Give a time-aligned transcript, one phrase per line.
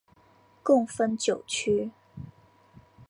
[0.63, 1.91] 共分九区。